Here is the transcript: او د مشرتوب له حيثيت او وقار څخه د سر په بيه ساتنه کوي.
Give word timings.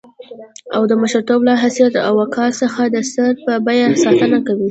او 0.75 0.81
د 0.91 0.93
مشرتوب 1.01 1.41
له 1.47 1.53
حيثيت 1.63 1.93
او 2.07 2.13
وقار 2.21 2.51
څخه 2.61 2.81
د 2.95 2.97
سر 3.13 3.31
په 3.45 3.53
بيه 3.65 3.87
ساتنه 4.03 4.39
کوي. 4.47 4.59